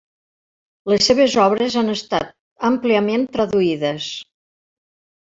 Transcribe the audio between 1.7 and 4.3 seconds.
han estat àmpliament traduïdes.